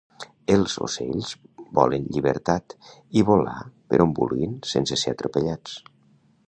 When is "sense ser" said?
4.75-5.15